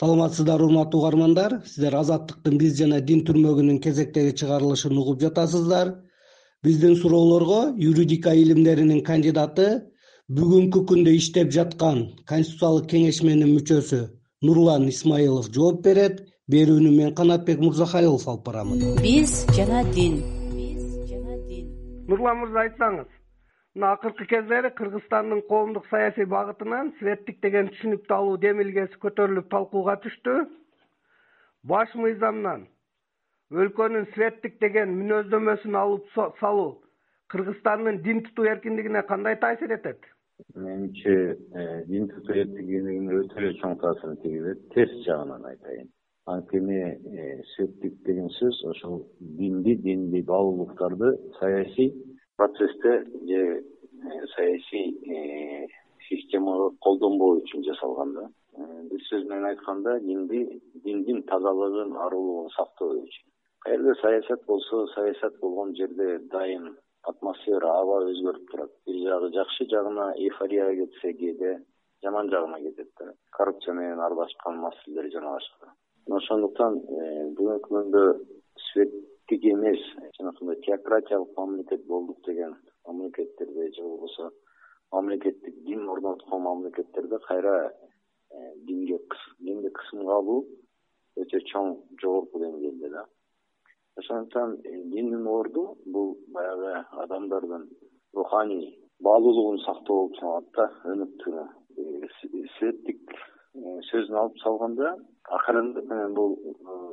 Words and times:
саламатсыздарбы 0.00 0.66
урматтуу 0.66 1.00
угармандар. 1.00 1.60
Сиздер 1.66 1.94
азаттыктын 1.98 2.56
биз 2.58 2.78
жана 2.78 3.00
дин 3.00 3.22
түрмөгүнүн 3.28 3.80
кезектеги 3.84 4.34
чыгарылышын 4.40 4.96
угуп 4.98 5.20
жатасыздар. 5.20 5.94
Биздин 6.64 6.96
суроолорго 6.96 7.74
юридика 7.76 8.34
илимдеринин 8.34 9.02
кандидаты 9.04 9.68
бүгүнкү 10.32 10.84
күндө 10.88 11.16
иштеп 11.18 11.52
жаткан 11.52 12.04
конституциялык 12.30 12.88
кеңешменин 12.92 13.50
мүчөсү 13.52 14.02
нурлан 14.42 14.88
исмаилов 14.88 15.50
жооп 15.52 15.82
берет. 15.88 16.22
Берүүнү 16.52 16.90
мен 16.90 17.12
канатбек 17.14 17.60
мырзахалилов 17.62 18.24
алып 18.28 18.46
барамын. 18.46 18.80
Биз 19.04 19.44
жана 19.56 19.84
дин. 19.94 20.18
Биз 20.56 20.88
жана 21.10 21.36
дин. 21.48 21.68
Нурлан 22.08 22.40
мырза 22.42 22.64
айтсаңыз 22.64 23.21
мына 23.74 23.92
акыркы 23.92 24.26
кездери 24.26 24.70
кыргызстандын 24.76 25.42
коомдук 25.48 25.86
саясий 25.88 26.26
багытынан 26.28 26.92
светтик 26.98 27.40
деген 27.40 27.70
түшүнүктү 27.72 28.14
алуу 28.18 28.36
демилгеси 28.44 29.00
көтөрүлүп 29.04 29.48
талкууга 29.54 29.96
түштү. 30.04 30.34
Баш 31.64 31.94
мыйзамнан 31.94 32.66
өлкөнүн 33.52 34.10
светтик 34.12 34.58
деген 34.60 34.92
мүнөздөмөсүн 34.98 35.78
алып 35.84 36.12
салуу 36.40 36.82
кыргызстандын 37.32 38.02
дин 38.04 38.22
тутуу 38.28 38.44
эркиндигине 38.52 39.02
кандай 39.08 39.38
таасир 39.40 39.72
этет? 39.72 40.04
Менимче 40.54 41.38
э, 41.54 41.84
дин 41.86 42.08
тутуу 42.12 42.36
эркиндигине 42.44 43.18
өтө 43.22 43.40
эле 43.40 43.56
чоң 43.62 43.78
таасирин 43.80 44.20
тийгизет 44.20 44.68
терс 44.74 44.94
жагынан 45.06 45.48
айтайын. 45.48 45.88
Анткени 46.26 46.80
э, 46.82 47.42
светтик 47.54 48.02
деген 48.04 48.28
сөз 48.36 48.64
ошол 48.74 49.06
динди 49.18 49.74
диндий 49.76 50.22
баалуулуктарды 50.22 51.16
саясий 51.40 51.94
процессте 52.36 53.04
же 53.26 53.34
э, 53.34 53.62
саясий 54.34 54.86
э, 55.16 55.66
системага 56.08 56.70
колдонбоо 56.80 57.40
үчүн 57.40 57.64
жасалган 57.64 58.14
да. 58.14 58.28
Э, 58.56 58.82
бир 58.90 59.02
сөз 59.08 59.26
менен 59.28 59.50
айтканда 59.50 59.98
динди 60.00 60.60
диндин 60.84 61.22
тазалыгын 61.22 61.96
арулугун 62.06 62.50
сактоо 62.56 62.94
үчүн. 63.02 63.28
Каерде 63.64 63.94
саясат 64.00 64.44
болсо 64.46 64.86
саясат 64.94 65.38
болгон 65.40 65.74
жерде 65.76 66.18
дайым 66.32 66.76
атмосфера 67.02 67.76
аба 67.80 68.02
өзгөрүп 68.10 68.50
турат. 68.50 68.72
Бир 68.86 68.98
жагы 69.08 69.32
жакшы 69.36 69.68
жагына 69.70 70.12
эйфорияга 70.16 70.86
кетсе 70.86 71.12
кээде 71.12 71.58
жаман 72.02 72.30
жагына 72.30 72.60
кетет 72.60 72.90
да. 72.98 73.12
Коррупция 73.30 73.74
менен 73.74 74.00
аралашкан 74.00 74.58
маселелер 74.58 75.10
жана 75.12 75.38
башка 75.38 75.74
ошондуктан 76.10 76.80
бүгүнкү 77.38 77.68
күндө 77.68 78.02
свет 78.68 78.92
эмес 79.32 79.80
жанакындай 80.18 80.58
теократиялык 80.66 81.36
мамлекет 81.36 81.86
болдук 81.86 82.18
деген 82.26 82.56
мамлекеттерде 82.86 83.72
же 83.72 83.82
болбосо 83.82 84.30
мамлекеттик 84.92 85.62
дин 85.64 85.88
орноткон 85.88 86.42
мамлекеттерде 86.42 87.18
кайра 87.28 87.72
э, 88.30 88.54
динге 88.66 88.98
динди 89.38 89.70
кысымга 89.70 90.18
алуу 90.18 90.44
өтө 91.16 91.40
чоң 91.52 91.74
жогорку 92.00 92.40
деңгээлде 92.40 92.90
да. 92.90 93.04
Ошондуктан 93.96 94.58
э, 94.64 94.82
диндин 94.92 95.26
орду 95.26 95.76
бул 95.86 96.16
баягы 96.28 96.84
адамдардын 97.04 97.68
руханий 98.14 98.78
баалуулугун 99.00 99.58
сактоо 99.66 99.96
болуп 100.02 100.16
саналат 100.18 100.50
да 100.56 100.68
өнүктүүнү 100.94 101.46
э, 101.78 102.48
светтик 102.58 103.16
сөзүн 103.90 104.16
алып 104.16 104.38
салганда 104.40 104.94
акырындык 105.38 105.88
менен 105.88 106.14
бул 106.14 106.38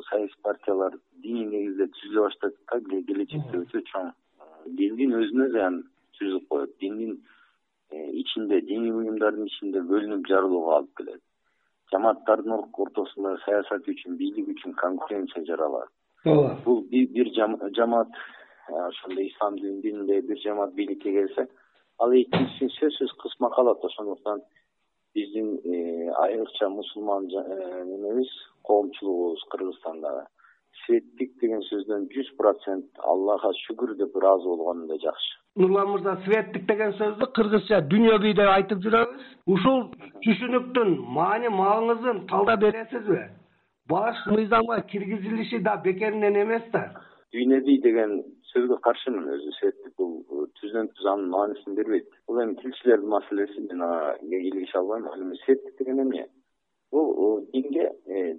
саясий 0.10 0.42
партиялар 0.44 0.98
диний 1.24 1.46
негизде 1.46 1.88
түзүлө 1.96 2.26
баштадык 2.28 2.60
да 2.72 3.02
келечекте 3.12 3.62
өтө 3.64 3.84
чоң 3.92 4.12
диндин 4.78 5.16
өзүнө 5.22 5.50
зыян 5.54 5.82
түзүп 6.20 6.48
коет. 6.50 6.72
Диндин 6.82 7.18
э, 7.92 8.10
ичинде 8.22 8.62
диний 8.62 8.92
уюмдардын 8.92 9.48
ичинде 9.48 9.82
бөлүнүп 9.92 10.28
жарылууга 10.30 10.76
алып 10.78 10.96
келет. 10.98 11.22
Жамааттардын 11.92 12.54
ортосунда 12.58 13.38
саясат 13.46 13.88
үчүн 13.94 14.18
бийлик 14.18 14.52
үчүн 14.54 14.76
конкуренция 14.82 15.46
жаралат. 15.46 15.90
Ооба. 16.26 16.58
Бул 16.66 16.84
бир 16.92 17.34
жамаат 17.36 18.10
э, 18.70 18.74
ошондой 18.88 19.28
ислам 19.28 19.60
дининдеги 19.60 20.28
бир 20.28 20.42
жамаат 20.44 20.74
бийликке 20.74 21.14
келсе 21.14 21.48
ал 22.00 22.14
экинчисин 22.16 22.74
сөзсүз 22.78 23.16
кысмак 23.22 23.58
алат 23.60 23.84
ошондуктан 23.86 24.42
биздин 25.16 25.56
э, 25.66 26.12
айрыкча 26.26 26.70
мусулман 26.70 27.28
немебиз 27.28 28.30
коомчулугубуз 28.64 29.44
кыргызстандагы 29.52 30.28
светтик 30.86 31.36
деген 31.42 31.62
сөздөн 31.68 32.08
жүз 32.14 32.30
процент 32.38 33.04
аллага 33.12 33.52
шүгүр 33.64 33.96
деп 34.00 34.16
ыраазы 34.20 34.48
болгонунда 34.50 34.98
жакшы. 35.04 35.36
Нурлан 35.60 35.92
мырза 35.92 36.16
светтик 36.26 36.66
деген 36.70 36.94
сөздү 37.00 37.30
кыргызча 37.38 37.82
дүнйө 37.92 38.18
бий 38.24 38.34
деп 38.38 38.52
айтып 38.54 38.82
жүрөбүз 38.86 39.28
ушул 39.56 39.84
түшүнүктүн 40.26 40.96
маани 41.18 41.52
маңызын 41.54 42.26
талдап 42.32 42.64
бересизби? 42.66 43.22
Баш 43.90 44.26
мыйзамга 44.28 44.82
киргизилиши 44.92 45.60
да 45.64 45.78
бекеринен 45.84 46.36
эмес 46.44 46.66
да. 46.74 46.84
Дүйнө 47.34 47.62
бий 47.66 47.82
деген 47.82 48.20
сөзгө 48.54 48.80
каршымын 48.86 49.30
өзү 49.36 49.56
светтик 49.60 49.94
бул 49.98 50.48
түздөн 50.60 50.90
түз 50.98 51.08
анын 51.14 51.30
маанисин 51.34 51.76
бербейт. 51.78 52.10
Бул 52.28 52.42
эми 52.44 52.56
тилчилердин 52.62 53.10
маселеси 53.10 53.66
мен 53.68 53.82
ага 53.82 54.16
кийлигише 54.22 54.78
албайм. 54.78 55.08
Ал 55.08 55.22
эми 55.22 55.38
светтик 55.46 55.78
деген 55.78 56.02
эмне? 56.06 56.28
Бул 56.92 57.46
динге 57.54 57.92
э, 58.08 58.34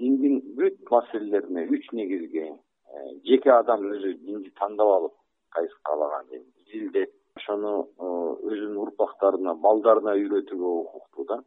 диндин 0.00 0.40
бүт 0.58 0.80
маселелерине 0.90 1.66
үч 1.76 1.88
негизги 1.92 2.44
э, 2.48 3.06
жеке 3.28 3.52
адам 3.56 3.86
өзү 3.92 4.16
динди 4.24 4.50
тандап 4.60 4.90
алып 4.96 5.14
кайсы 5.56 5.76
каалаган 5.88 6.26
дин 6.32 6.44
изилдеп 6.64 7.12
ошону 7.38 7.72
өзүнүн 8.50 8.82
урпактарына 8.84 9.54
балдарына 9.66 10.16
үйрөтүүгө 10.22 10.74
укуктуу 10.82 11.26
да. 11.30 11.40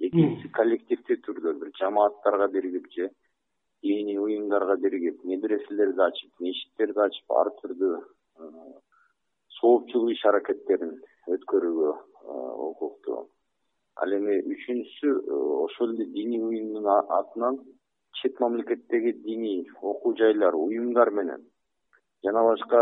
Экинчиси 0.00 0.48
коллективдүү 0.56 1.16
түрдө 1.26 1.56
бир 1.60 1.72
жамааттарга 1.78 2.48
биригип 2.54 2.86
же 2.96 3.10
диний 3.82 4.18
уюмдарга 4.18 4.76
биригип 4.84 5.24
медреселерди 5.24 6.02
ачып 6.06 6.46
мечиттерди 6.46 7.02
ачып 7.06 7.34
ар 7.40 7.50
түрдүү 7.60 7.98
соопчулук 9.58 10.14
иш 10.14 10.24
аракеттерин 10.30 10.94
өткөрүүгө 11.36 11.92
укуктуу 12.68 13.20
ал 14.04 14.16
эми 14.16 14.38
үчүнчүсү 14.54 15.14
ошол 15.66 15.94
эле 15.94 16.08
диний 16.16 16.42
уюмдун 16.48 16.88
атынан 17.20 17.60
чет 18.12 18.40
мамлекеттеги 18.40 19.12
диний 19.12 19.68
окуу 19.80 20.16
жайлар 20.16 20.54
уюмдар 20.54 21.10
менен 21.10 21.44
жана 22.24 22.42
башка 22.44 22.80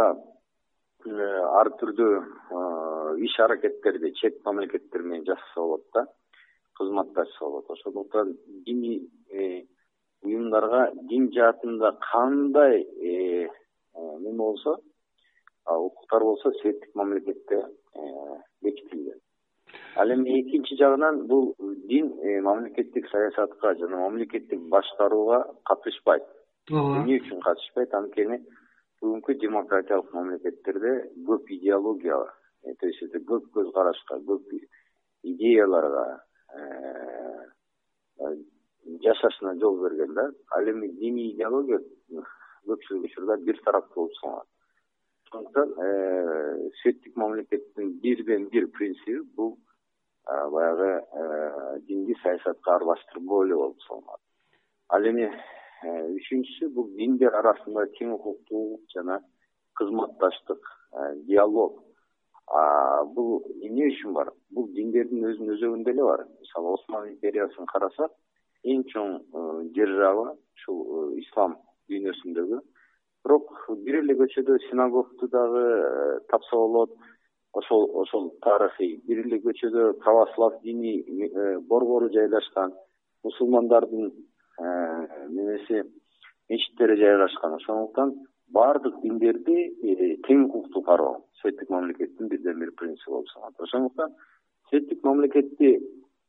э, 1.07 1.29
ар 1.61 1.71
түрдүү 1.81 2.15
э, 2.19 2.63
иш 3.27 3.39
аракеттерди 3.45 4.13
чет 4.21 4.41
мамлекеттер 4.45 5.03
менен 5.03 5.25
жасаса 5.27 5.61
болот 5.61 5.85
да 5.95 6.07
кызматташса 6.79 7.45
болот. 7.45 7.71
Ошондуктан 7.71 8.37
диний 8.67 9.09
э, 9.31 9.65
уюмдарга 10.23 10.91
дин 11.11 11.31
жаатында 11.33 11.93
кандай 12.11 12.85
неме 13.95 14.37
болсо 14.37 14.79
укуктар 15.67 16.25
болсо 16.25 16.51
светтик 16.61 16.95
мамлекетте 16.95 17.65
бекитилген 18.63 19.21
ал 19.97 20.11
эми 20.13 20.41
экинчи 20.41 20.77
жагынан 20.77 21.27
бул 21.27 21.55
дин 21.89 22.13
э, 22.21 22.41
мамлекеттик 22.41 23.09
саясатка 23.11 23.75
жана 23.75 23.97
мамлекеттик 23.97 24.61
башкарууга 24.69 25.45
катышпайт. 25.65 26.23
Ооба. 26.71 27.03
Эмне 27.03 27.19
үчүн 27.21 27.41
катышпайт. 27.41 27.95
Анткени 27.95 28.41
бүгүнкү 29.01 29.39
демократиялык 29.41 30.13
мамлекеттерде 30.13 30.93
көп 31.29 31.51
идеология 31.57 32.17
бар 32.17 32.35
э, 32.65 32.75
то 32.75 32.87
есть 32.87 33.03
это 33.03 33.19
көп 33.19 33.49
көз 33.55 33.73
карашка 33.73 34.21
көп 34.29 34.53
идеяларга 35.23 36.21
э, 36.55 37.47
жашашына 39.05 39.59
жол 39.61 39.81
берген 39.83 40.15
да. 40.15 40.31
Ал 40.57 40.71
эми 40.71 40.89
диний 40.89 41.33
идеология 41.35 41.81
көпчүлүк 42.67 43.05
учурда 43.05 43.37
бир 43.37 43.61
тараптуу 43.65 44.05
болуп 44.05 44.15
саналат 44.21 44.47
ошондуктан 45.29 46.71
светтик 46.83 47.17
мамлекеттин 47.17 47.99
бирден 48.01 48.49
бир 48.49 48.69
принциби 48.69 49.21
бул 49.37 49.59
баягы 50.29 51.03
э, 51.13 51.81
динди 51.87 52.15
саясатка 52.23 52.75
аралаштырбоо 52.75 53.45
эле 53.45 53.55
болуп 53.55 53.81
саналат 53.83 54.21
ал 54.89 55.05
эми 55.09 55.25
э, 55.25 55.91
үчүнчүсү 56.19 56.69
бул 56.75 56.91
диндер 56.97 57.35
арасында 57.35 57.87
тең 57.99 58.13
укуктуулук 58.17 58.85
жана 58.95 59.21
кызматташтык 59.81 60.61
э, 60.93 61.15
диалог. 61.29 61.85
Бул 63.13 63.43
эмне 63.61 63.91
үчүн 63.91 64.15
бар? 64.17 64.31
Бул 64.57 64.71
диндердин 64.73 65.27
өзүнүн 65.29 65.53
өзөгүндө 65.53 65.91
эле 65.93 66.05
бар. 66.07 66.23
Мисалы 66.41 66.71
осман 66.73 67.11
империясын 67.11 67.69
карасак 67.69 68.15
эң 68.65 68.87
чоң 68.89 69.19
держава 69.77 70.31
ушул 70.57 71.13
ислам 71.21 71.59
дүйнөсүндөгү. 71.93 72.63
Бирок 73.25 73.53
бир 73.85 74.01
эле 74.01 74.17
көчөдө 74.17 74.57
синагогду 74.71 75.29
дагы 75.29 75.67
тапса 76.33 76.57
болот 76.57 76.97
ошол 77.59 77.91
ошол 78.03 78.31
тарыхый. 78.45 79.01
Бир 79.07 79.25
көчөдө 79.45 79.99
православ 80.03 80.61
диний 80.63 81.03
э, 81.03 81.59
борбору 81.61 82.11
жайгашкан 82.13 82.73
мусулмандардын 83.25 84.11
э, 84.11 84.67
немеси 85.29 85.83
мечиттери 86.49 86.97
жайгашкан 87.03 87.55
ошондуктан 87.55 88.15
баардык 88.49 89.01
диндерди 89.03 89.59
э, 89.83 90.17
тең 90.27 90.47
укуктуу 90.49 90.83
кароо 90.83 91.23
светтик 91.41 91.71
мамлекеттин 91.71 92.29
бирден 92.29 92.59
бир 92.61 92.73
принциби 92.73 93.13
болуп 93.13 93.29
саналат. 93.35 93.61
Ошондуктан 93.61 94.15
светтик 94.71 95.05
мамлекетти 95.05 95.79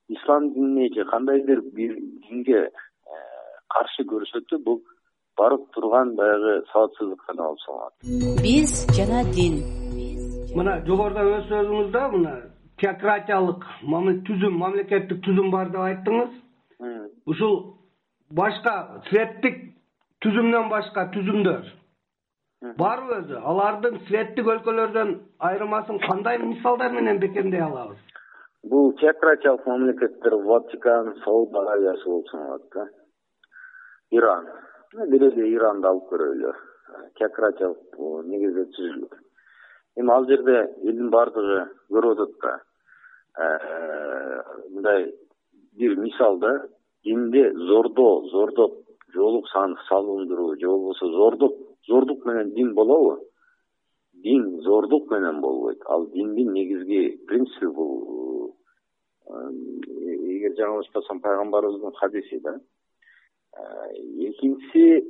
ислам 0.08 0.54
динине 0.54 0.94
же 0.94 1.06
кандайдыр 1.06 1.62
бир 1.62 1.98
динге 2.28 2.70
каршы 3.70 4.06
көрсөтүү 4.10 4.64
бул 4.66 4.82
барып 5.38 5.70
турган 5.76 6.16
баягы 6.16 6.64
сабатсыздык 6.72 7.22
гана 7.28 7.44
болуп 7.50 7.62
саналат. 7.66 7.94
Биз 8.44 8.74
жана 8.98 9.24
дин 9.36 9.62
мына 10.58 10.80
жогоруда 10.88 11.24
өз 11.38 11.50
сөзүңүздө 11.50 12.04
мына 12.14 12.36
теократиялык 12.82 13.66
түзүм 14.30 14.56
мамлекеттик 14.62 15.22
түзүм 15.26 15.52
бар 15.54 15.70
деп 15.74 15.84
айттыңыз. 15.86 16.32
Ушул 17.30 17.58
башка 18.40 18.74
светтик 19.10 19.60
түзүмдөн 20.26 20.70
башка 20.72 21.06
түзүмдөр. 21.16 21.68
Барбы 22.80 23.20
өзү? 23.22 23.38
Алардын 23.52 24.00
светтик 24.08 24.48
өлкөлөрдөн 24.54 25.14
айырмасын 25.50 26.02
кандай 26.08 26.40
мисалдар 26.42 26.92
менен 26.92 27.20
бекемдей 27.20 27.62
алабыз? 27.64 28.00
Бул 28.64 28.92
теократиялык 29.00 29.66
мамлекеттер 29.68 30.36
ватикан 30.50 31.14
сауд 31.24 31.56
аравиясы 31.56 32.06
болуп 32.06 32.28
саналат 32.34 32.68
да 32.74 32.90
иран. 34.12 34.50
Бир 35.08 35.30
эле 35.30 35.48
иранды 35.54 35.88
алып 35.88 36.12
көрөлү. 36.12 36.54
Теократиялык 37.20 38.00
негизде 38.28 38.66
түзүлгөн 38.76 39.29
эми 39.98 40.12
ал 40.12 40.26
жерде 40.26 40.58
элдин 40.84 41.10
баардыгы 41.10 41.66
көрүп 41.90 42.20
атат 42.20 42.36
да. 42.42 42.60
Э, 43.40 44.44
мындай 44.70 45.14
бир 45.74 45.96
мисал 45.98 46.38
да 46.38 46.68
динде 47.04 47.52
зордоо 47.54 48.28
зордоп 48.30 48.74
жоолук 49.14 49.48
салындыруу 49.50 50.56
же 50.60 50.68
болбосо 50.68 51.08
зордук 51.12 51.54
зордук 51.88 52.26
менен 52.26 52.54
дин 52.54 52.74
болобу? 52.74 53.20
Дин 54.14 54.62
зордук 54.62 55.10
менен 55.12 55.42
болбойт. 55.42 55.82
Ал 55.86 56.08
диндин 56.08 56.52
негизги 56.54 57.18
принципи 57.28 57.66
бул. 57.66 58.56
Э, 59.28 59.50
эгер 60.40 60.56
жаңылышпасам 60.58 61.22
пайгамбарыбыздын 61.22 61.94
хадиси 61.94 62.40
да. 62.40 62.60
Э, 63.58 63.94
экинчиси 63.94 65.06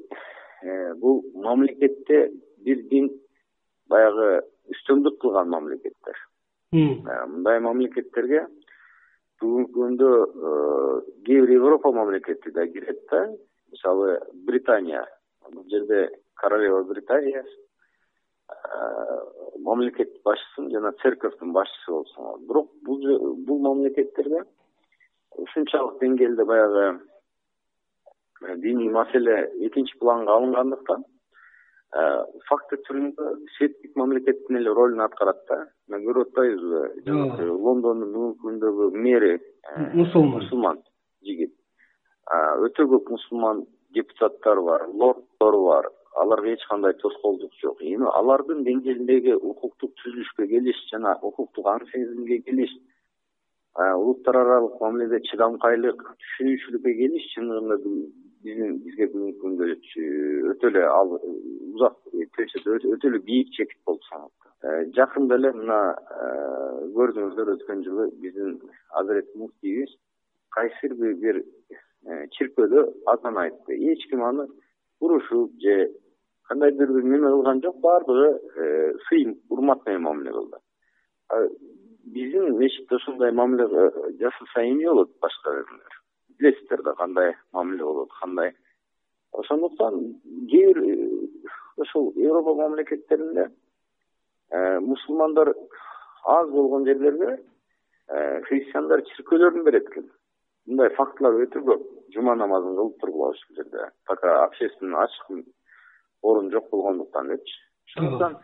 бул 0.99 1.23
мамлекетте 1.33 2.31
бир 2.57 2.81
дин 2.89 3.09
баягы 3.87 4.43
үстөмдүк 4.73 5.19
кылган 5.21 5.49
мамлекеттер. 5.49 6.17
Э, 6.73 7.25
мындай 7.25 7.59
мамлекеттерге 7.65 8.45
бүгүнкү 9.41 9.73
күндө 9.73 10.09
э, 10.19 10.51
кээ 11.25 11.41
бир 11.45 11.55
европа 11.55 11.91
мамлекети 11.91 12.51
да 12.51 12.67
кирет 12.67 12.99
да. 13.11 13.27
Мисалы 13.71 14.19
британия. 14.45 15.05
Бул 15.51 15.65
жерде 15.69 16.09
королева 16.35 16.83
британия. 16.83 17.45
Э, 18.49 19.19
мамлекет 19.59 20.21
башчысын 20.23 20.69
жана 20.71 20.91
церковдун 21.01 21.53
башчысы 21.53 21.91
болуп 21.91 22.09
саналат 22.09 22.41
бирок 22.47 22.71
бул 22.83 23.59
мамлекеттерде 23.59 24.43
ушунчалык 25.37 25.99
деңгээлде 26.01 26.45
баягы 26.45 26.99
диний 28.63 28.89
маселе 28.89 29.51
экинчи 29.67 29.97
планга 29.99 30.35
алынгандыктан 30.37 31.05
факты 31.91 32.77
түрүндө 32.85 33.29
светтик 33.55 33.95
мамлекеттин 33.97 34.59
эле 34.59 34.73
ролун 34.77 35.01
аткарат 35.01 35.39
да. 35.49 35.63
Мына 35.89 36.03
көрүп 36.03 36.27
атпайбызбы 36.27 36.81
жанагы 37.07 37.47
лондондун 37.49 38.11
бүгүнкү 38.13 38.43
күндөгү 38.43 38.89
мэри 39.05 39.31
э, 39.37 39.87
мусулман. 39.95 40.35
мусулман 40.35 40.83
жигит. 41.25 41.55
Өтө 42.67 42.85
көп 42.93 43.09
мусулман 43.09 43.65
депутаттар 43.97 44.61
бар 44.61 44.85
лорддор 44.93 45.57
бар. 45.65 45.89
Аларга 46.21 46.53
эч 46.53 46.61
кандай 46.69 46.93
тоскоолдук 47.01 47.53
жок. 47.61 47.81
Эми 47.81 48.05
алардын 48.13 48.63
деңгээлиндеги 48.67 49.33
укуктук 49.33 49.95
түзүлүшкө 50.03 50.45
келиш 50.53 50.77
жана 50.91 51.17
укуктук 51.23 51.65
аң 51.73 51.87
сезимге 51.89 52.41
келиш 52.45 52.69
э, 53.79 53.93
улуттар 53.95 54.37
аралык 54.37 54.77
мамиледе 54.81 55.23
чыдамкайлык 55.31 56.05
түшүнүүчүлүккө 56.05 56.97
келиш 57.01 57.31
чындыгында 57.33 57.81
биздин 58.43 58.77
бизге 58.83 59.07
бүгүнкү 59.11 59.39
күндө 59.41 59.65
өтө 60.53 60.69
эле 60.71 60.83
ал 60.87 61.15
узак 61.15 61.95
өтө 62.13 63.09
эле 63.09 63.19
бийик 63.27 63.51
чекит 63.57 63.79
болуп 63.85 64.03
саналат 64.07 64.31
э, 64.63 64.85
жакында 64.95 65.35
эле 65.39 65.51
мына 65.57 65.79
э, 65.95 66.29
көрдүңүздөр 66.95 67.51
өткөн 67.55 67.83
жылы 67.87 68.07
биздин 68.23 68.55
азырет 69.01 69.33
муфтийибиз 69.35 69.95
кайсыр 70.55 70.95
бир 71.23 71.41
э, 71.41 72.27
чиркөөдө 72.37 72.85
азан 73.13 73.37
айтты. 73.43 73.75
Эч 73.91 74.07
ким 74.09 74.23
аны 74.23 74.47
урушуп 74.99 75.59
же 75.59 75.91
кандайдыр 76.47 76.93
бир 76.95 77.03
неме 77.03 77.27
кылган 77.27 77.61
жок 77.61 77.79
баардыгы 77.83 78.97
сый 79.09 79.27
урмат 79.49 79.85
менен 79.85 80.07
мамиле 80.07 80.31
кылды. 80.31 80.57
Биздин 82.05 82.57
мечитте 82.57 82.95
ушундай 82.95 83.31
мамиле 83.31 83.67
жасаса 84.19 84.63
эмне 84.63 84.87
болот 84.87 85.11
башка 85.21 85.63
билесиздер 86.39 86.83
да 86.83 86.93
кандай 86.95 87.35
мамиле 87.53 87.83
болот 87.83 88.11
кандай? 88.21 88.53
Ошондуктан 89.31 90.21
кээ 90.49 90.73
бир 90.73 90.77
ушул 91.77 92.13
европа 92.15 92.55
мамлекеттеринде 92.55 93.49
э, 94.51 94.79
мусулмандар 94.79 95.53
аз 96.25 96.49
болгон 96.49 96.85
жерлерде 96.85 97.43
э, 98.07 98.41
христиандар 98.41 99.03
чиркөөлөрүн 99.11 99.63
берет 99.63 99.87
экен 99.89 100.09
мындай 100.67 100.89
фактылар 100.95 101.39
өтө 101.45 101.63
көп. 101.65 101.85
Жума 102.13 102.35
намазын 102.35 102.75
кылып 102.75 102.99
тургула 102.99 103.31
ушул 103.35 103.55
жерде. 103.55 103.91
Пока 104.05 104.43
общественный 104.43 104.97
ачык 104.97 105.45
орун 106.21 106.51
жок 106.51 106.69
болгондуктан 106.69 107.29
депчи 107.29 107.53
ошондуктан 107.87 108.37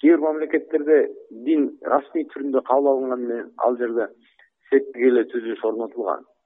кээ 0.00 0.16
бир 0.16 0.20
мамлекеттерде 0.20 0.98
дин 1.30 1.70
расмий 1.82 2.26
түрүндө 2.32 2.62
кабыл 2.70 2.92
алынганы 2.92 3.26
менен 3.26 3.52
ал 3.58 3.76
жерде 3.76 4.08
светтик 4.68 5.02
эле 5.10 5.24
түзүлүш 5.32 5.64
орнотулган. 5.64 6.24
Э, 6.24 6.37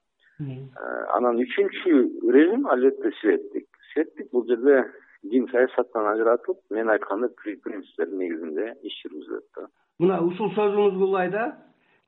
анан 1.16 1.40
үчүнчү 1.44 2.02
режим 2.34 2.66
албетте 2.66 3.12
светтик 3.20 3.66
светтик 3.92 4.30
бул 4.32 4.46
жерде 4.48 4.84
дин 5.22 5.46
саясаттан 5.52 6.06
ажыратылып 6.14 6.58
мен 6.70 6.90
айткандай 6.90 7.30
принциптердин 7.64 8.18
негизинде 8.18 8.72
иш 8.82 8.96
жүргүзүлөт 9.04 9.46
да. 9.56 9.66
Мына 10.02 10.20
ушул 10.26 10.50
сөзүңүзгө 10.56 11.06
улай 11.08 11.30
да. 11.30 11.44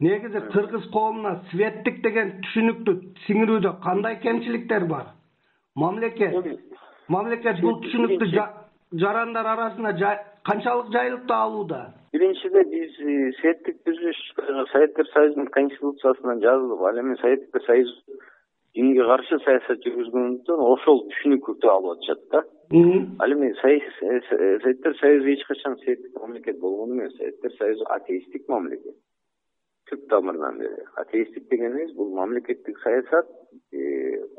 Негизи 0.00 0.40
кыргыз 0.52 0.88
коомуна 0.92 1.36
светтик 1.52 2.00
деген 2.02 2.32
түшүнүктү 2.46 2.94
сиңирүүдө 3.26 3.76
кандай 3.84 4.18
кемчиликтер 4.24 4.88
бар? 4.90 5.12
Мамлекет 5.78 6.34
мамлекет 7.08 7.60
бул 7.62 7.78
түшүнүктү 7.84 8.30
жарандар 9.02 9.46
арасына 9.54 9.94
канчалык 10.44 10.90
жайылтып 10.92 11.30
алууда 11.30 11.82
биринчиден 12.14 12.68
биз 12.70 12.94
э, 13.02 13.32
светтик 13.40 13.80
түзүлүш 13.86 14.18
советтер 14.70 15.08
союзунун 15.10 15.50
конституциясында 15.56 16.36
жазылып 16.44 16.82
ал 16.88 16.98
эми 17.02 17.16
советтер 17.18 17.62
союз 17.66 17.90
динге 18.78 19.06
каршы 19.08 19.38
саясат 19.42 19.82
жүргүзгөндүктөн 19.86 20.62
ошол 20.68 21.02
түшүнүктү 21.10 21.70
алып 21.72 21.96
атышат 21.96 22.22
да. 22.34 22.42
Ал 23.24 23.34
эми 23.34 23.50
э, 23.50 23.78
э, 23.78 24.20
советтер 24.62 24.94
союзу 25.00 25.32
эч 25.32 25.42
качан 25.48 25.76
светтик 25.82 26.14
мамлекет 26.20 26.60
болгон 26.60 26.94
эмес. 26.94 27.16
Советтер 27.16 27.56
союзу 27.58 27.88
атеисттик 27.96 28.46
мамлекет. 28.48 28.94
Түп 29.90 30.06
тамырынан 30.10 30.60
бери 30.62 30.86
атеисттик 31.02 31.48
дегенибиз 31.50 31.96
бул 31.96 32.14
мамлекеттик 32.14 32.78
саясат 32.84 33.26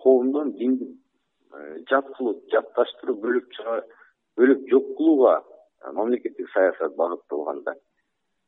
коомдон 0.03 0.53
динди 0.55 0.87
жат 1.91 2.07
кылып 2.15 2.39
жатташтырып 2.51 3.19
бөлүп 3.23 3.59
бөлүп 4.39 4.65
жок 4.71 4.89
кылууга 4.97 5.35
мамлекеттик 5.93 6.49
саясат 6.53 6.95
багытталган 6.95 7.63
да 7.63 7.75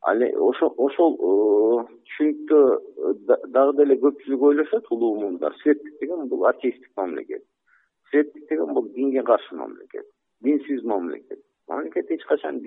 ал 0.00 0.22
ошо 0.48 0.72
ошол 0.76 1.14
э, 1.14 1.96
түшүнүктө 2.06 2.58
э, 2.58 3.38
дагы 3.54 3.76
деле 3.80 3.96
көпчүлүк 4.04 4.42
ойлошот 4.50 4.86
улуу 4.90 5.14
муундар 5.20 5.54
светтик 5.62 5.98
деген 6.00 6.28
бул 6.28 6.46
атеисттик 6.46 6.92
мамлекет. 6.96 7.42
Светтик 8.10 8.48
деген 8.48 8.74
бул 8.74 8.88
динге 8.94 9.22
каршы 9.22 9.54
мамлекет 9.54 10.06
динсиз 10.40 10.82
мамлекет. 10.84 11.40
Мамлекет 11.68 12.10
эч 12.10 12.24
качан 12.24 12.60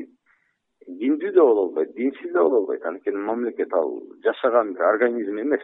диндүү 0.87 1.31
да 1.33 1.41
боло 1.41 1.67
албайт 1.67 1.93
динсиз 1.95 2.33
да 2.33 2.43
боло 2.43 2.57
албайт. 2.57 2.85
Анткени 2.85 3.17
мамлекет 3.17 3.73
ал 3.73 4.01
жашаган 4.23 4.73
бир 4.73 4.83
организм 4.83 5.39
эмес. 5.39 5.63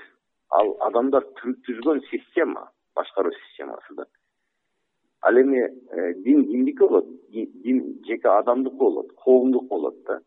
Ал 0.50 0.76
адамдар 0.88 1.26
түзгөн 1.42 2.02
система 2.10 2.70
башкаруу 2.96 3.34
системасы 3.34 3.96
да. 3.96 4.06
Ал 5.22 5.42
эми 5.42 5.60
э, 5.60 6.14
дин 6.24 6.46
кимдики 6.46 6.80
болот 6.80 7.06
жеке 7.32 8.30
адамдыкы 8.30 8.78
болот 8.78 9.12
коомдук 9.24 9.68
болот 9.68 9.96
да. 10.06 10.20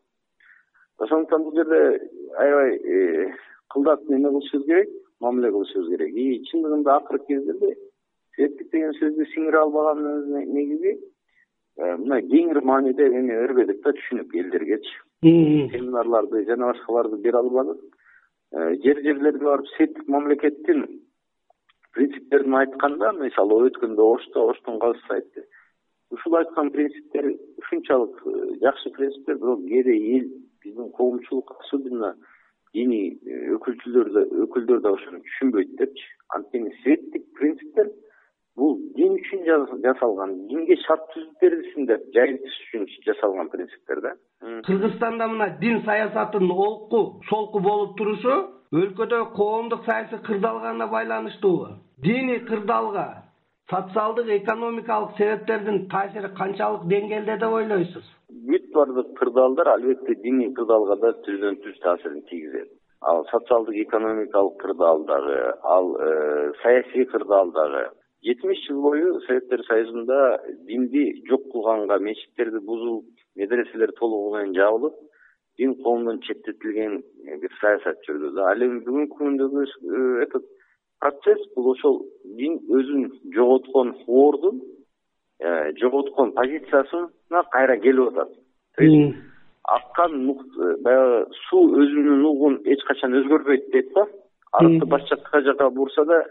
Ошондуктан 0.99 1.43
бул 1.43 1.55
жерде 1.55 2.01
аябай 2.37 2.77
э, 2.77 3.35
кылдат 3.69 4.09
неме 4.09 4.29
кылышыбыз 4.29 4.67
керек 4.67 4.89
мамиле 5.21 5.51
кылышыбыз 5.51 5.89
керек. 5.89 6.15
И 6.15 6.45
чындыгында 6.51 6.97
акыркы 6.97 7.27
кездерде 7.27 7.75
светтик 8.35 8.71
деген 8.73 8.93
сөздү 9.01 9.27
сиңире 9.35 9.63
албаганыбыздын 9.63 10.53
негизи 10.55 10.97
э, 10.97 11.97
мына 11.97 12.21
кеңири 12.23 12.65
мааниде 12.65 13.07
эме 13.07 13.39
бербедик 13.43 13.83
да 13.85 13.95
түшүнүк 13.97 14.35
элдергечи 14.35 14.99
семинарларды 15.23 16.45
жана 16.49 16.73
башкаларды 16.73 17.17
бере 17.17 17.39
албадык. 17.39 17.81
Жер 18.85 19.01
жерлерге 19.05 19.45
барып 19.45 19.67
светтик 19.77 20.09
мамлекеттин 20.09 20.87
принциптерин 21.95 22.55
айтканда 22.55 23.13
мисалы 23.19 23.67
өткөндө 23.69 24.07
ошто 24.15 24.47
оштун 24.51 24.79
казысы 24.83 25.15
айтты 25.17 25.45
ушул 26.11 26.37
айткан 26.37 26.71
принциптер 26.71 27.33
ушунчалык 27.59 28.23
э, 28.27 28.59
жакшы 28.63 28.91
принциптер 28.91 29.39
бирок 29.39 29.65
кээде 29.67 29.95
эл 30.19 30.29
биздин 30.65 30.91
коомчулук 30.93 31.53
особенно 31.61 32.15
диний 32.75 33.19
өкүлдөр 33.57 34.81
да 34.81 34.93
ошону 34.93 35.23
түшүнбөйт 35.27 35.75
депчи. 35.79 36.07
Анткени 36.37 36.71
светтик 36.83 37.25
принциптер 37.39 37.91
бул 38.57 38.77
дин 38.97 39.17
үчүн 39.19 39.45
жасалган 39.83 40.37
динге 40.51 40.77
шарт 40.85 41.07
түзүп 41.15 41.43
берилсин 41.43 41.87
деп 41.91 42.07
жайылтыш 42.15 42.59
үчүн 42.67 42.87
жасалган 43.07 43.51
принциптер 43.51 44.03
да. 44.05 44.15
Кыргызстанда 44.67 45.29
мына 45.29 45.51
дин 45.61 45.83
саясатынын 45.87 46.51
олку 46.51 47.21
солку 47.31 47.61
болуп 47.61 47.97
турушу 47.99 48.37
өлкөдө 48.73 49.25
коомдук 49.35 49.85
саясий 49.85 50.19
кырдаалга 50.27 50.87
байланыштуубу 50.87 51.75
диний 51.99 52.41
кырдаалга 52.41 53.30
социалдык 53.71 54.29
экономикалык 54.43 55.17
себептердин 55.17 55.87
таасири 55.89 56.29
канчалык 56.41 56.89
деңгээлде 56.93 57.37
деп 57.43 57.57
ойлойсуз? 57.61 58.05
Бүт 58.51 58.67
баардык 58.75 59.15
кырдаалдар 59.19 59.69
албетте 59.77 60.15
диний 60.25 60.53
кырдаалга 60.55 60.97
да 61.05 61.15
түздөн 61.27 61.61
түз 61.65 61.79
таасирин 61.85 62.23
тийгизет. 62.31 62.69
Ал 63.01 63.25
социалдык 63.31 63.77
экономикалык 63.87 64.59
кырдаал 64.63 65.05
дагы 65.05 65.39
ал 65.63 65.97
э, 65.97 66.53
саясий 66.63 67.05
кырдаал 67.05 67.53
дагы 67.53 67.89
жетимиш 68.23 68.67
жыл 68.67 68.83
бою 68.83 69.21
советтер 69.21 69.63
союзунда 69.65 70.43
динди 70.67 71.23
жок 71.29 71.43
кылганга 71.53 71.99
мечиттерди 71.99 72.59
бузулуп 72.59 73.07
медреселер 73.37 73.93
толугу 73.93 74.37
менен 74.37 74.55
жабылып 74.55 74.95
дин 75.59 75.75
коомдон 75.83 76.21
четтетилген 76.21 77.03
э, 77.27 77.39
бир 77.41 77.53
саясат 77.61 78.03
жүрдү 78.07 78.35
да 78.35 78.51
ал 78.51 78.63
эми 78.67 78.83
бүгүнкү 78.85 79.17
күндөгү 79.23 79.65
э, 79.65 80.23
этот 80.27 80.45
процесс 81.01 81.41
бул 81.57 81.73
ошол 81.73 82.03
дин 82.37 82.59
өзүн 82.69 83.09
жоготкон 83.35 83.95
ордун 84.07 84.61
э, 85.41 85.73
жоготкон 85.81 86.33
позициясына 86.33 87.43
кайра 87.51 87.77
келип 87.81 88.13
атат. 88.13 88.31
То 88.77 88.85
есть 88.85 89.17
аккан 89.65 90.37
баягы 90.85 91.27
суу 91.49 91.77
өзүнүн 91.83 92.25
угун 92.25 92.61
эч 92.65 92.85
качан 92.89 93.15
өзгөрбөйт 93.23 93.71
дейт 93.73 93.93
да 93.95 94.07
арыкты 94.53 94.87
баш 94.87 95.09
жакка 95.09 95.43
жака 95.43 95.71
бурса 95.71 96.05
да 96.05 96.23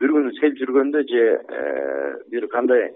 бир 0.00 0.14
күнү 0.14 0.32
сел 0.38 0.54
жүргөндө 0.60 1.04
же 1.08 1.24
э, 1.42 2.14
бир 2.30 2.48
кандай 2.48 2.90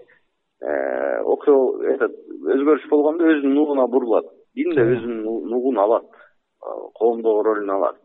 э, 0.61 1.19
окуя 1.23 1.93
этот 1.95 2.15
өзгөрүш 2.55 2.89
болгондо 2.89 3.31
өзүнүн 3.33 3.55
нугуна 3.55 3.87
бурулат. 3.87 4.27
Дин 4.55 4.75
да 4.75 4.83
өзүнүн 4.83 5.47
нугун 5.51 5.79
алат 5.79 6.05
э, 6.05 6.75
коомдогу 6.99 7.43
ролун 7.43 7.69
алат 7.69 7.97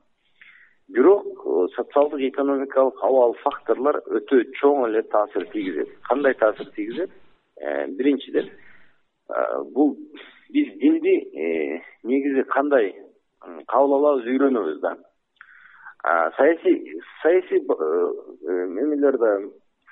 бирок 0.88 1.26
социалдык 1.76 2.20
экономикалык 2.20 3.02
абал 3.02 3.36
факторлор 3.42 4.02
өтө 4.06 4.42
чоң 4.60 4.86
эле 4.88 5.02
таасир 5.02 5.46
тийгизет. 5.52 5.88
Кандай 6.08 6.34
таасир 6.34 6.70
тийгизет? 6.74 7.10
Биринчиден 7.98 8.50
бул 9.74 9.96
биз 10.50 10.74
динди 10.80 11.14
негизи 12.04 12.44
кандай 12.50 12.92
кабыл 13.68 13.96
алабыз 13.98 14.26
үйрөнөбүз 14.26 14.80
да. 14.80 14.96
Саясий 16.36 17.00
саясий 17.22 17.58
э, 17.58 18.12
э, 18.48 18.64
эмелер 18.66 19.18
да 19.18 19.38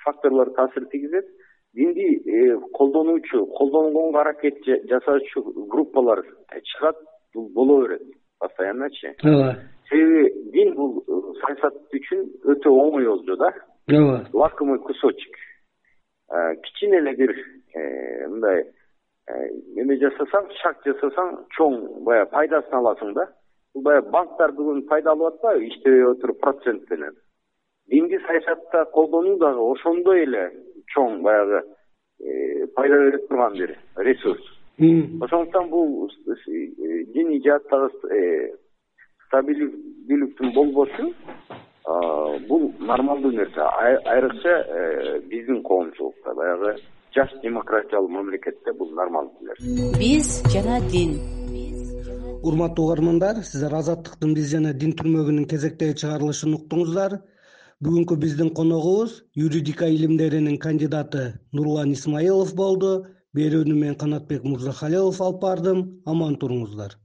факторлор 0.03 0.51
таасир 0.51 0.85
тийгизет. 0.85 1.25
Динди 1.73 2.21
э, 2.29 2.59
колдонуучу 2.73 3.45
колдонгонго 3.57 4.21
аракет 4.21 4.63
жасаучу 4.65 5.67
группалар 5.67 6.23
чыгат 6.63 6.97
бул 7.33 7.49
боло 7.49 7.87
берет. 7.87 8.01
Постоянночи 8.39 9.15
ооба 9.23 9.57
себеби 9.91 10.51
дин 10.55 10.73
бул 10.75 11.03
саясат 11.43 11.77
үчүн 11.93 12.25
өтө 12.55 12.73
оңой 12.73 13.07
олжо 13.11 13.37
да. 13.37 13.51
Ооба. 13.91 14.25
Лакомый 14.33 14.79
кусочек. 14.79 15.35
Кичине 16.63 17.01
эле 17.03 17.15
бир 17.19 17.35
мындай 18.29 18.63
эме 19.77 19.97
жасасаң 20.01 20.47
шаг 20.61 20.79
жасасаң 20.87 21.35
чоң 21.57 21.81
баягы 22.07 22.31
пайдасын 22.31 22.79
аласың 22.79 23.13
да. 23.19 23.27
Бул 23.75 23.83
баягы 23.83 24.09
банктар 24.15 24.55
бүгүн 24.55 24.87
пайда 24.87 25.11
алып 25.11 25.35
атпайбы 25.35 25.67
иштебей 25.67 26.07
отуруп 26.07 26.41
процент 26.41 26.89
менен 26.89 27.19
динди 27.91 28.19
саясатта 28.25 28.85
колдонуу 28.85 29.37
дагы 29.37 29.61
ошондой 29.73 30.23
эле 30.23 30.43
чоң 30.93 31.21
баягы 31.21 31.61
э, 32.19 32.67
пайда 32.75 32.99
бере 33.05 33.17
турган 33.27 33.53
бир 33.53 33.77
ресурс. 33.97 34.41
Ошондуктан 34.79 35.69
бул 35.69 36.09
э, 36.09 37.03
диний 37.13 37.41
жааттагы 37.43 37.91
э, 38.09 38.55
стабилдүүлүктүн 39.31 40.53
болбошу 40.55 41.11
бул 42.47 42.71
нормалдуу 42.79 43.31
нерсе. 43.31 43.63
Айрыкча 44.13 44.55
биздин 45.31 45.61
коомчулукта 45.63 46.35
баягы 46.35 46.75
жаш 47.15 47.31
демократиялуу 47.43 48.09
мамлекетте 48.09 48.73
бул 48.77 48.91
нормалдуу 48.95 49.47
нерсе. 49.47 49.91
Биз 49.99 50.41
жана 50.53 50.79
дин. 50.91 51.15
Урматтуу 52.43 52.85
угармандар 52.85 53.43
сиздер 53.43 53.73
азаттыктын 53.79 54.33
биз 54.35 54.51
жана 54.51 54.73
дин 54.73 54.95
түрмөгүнүн 54.99 55.47
кезектеги 55.47 55.97
чыгарылышын 56.03 56.57
уктуңуздар. 56.57 57.19
Бүгүнкү 57.81 58.17
биздин 58.21 58.51
коногубуз 58.53 59.23
юридика 59.35 59.87
илимдеринин 59.89 60.57
кандидаты 60.59 61.39
нурлан 61.53 61.93
исмаилов 61.93 62.53
болду. 62.55 63.05
Берүүнү 63.37 63.77
мен 63.77 63.95
канатбек 63.95 64.43
мырзахалилов 64.43 65.21
алып 65.21 65.39
бардым. 65.41 65.85
Аман 66.05 66.35
туруңуздар 66.35 66.97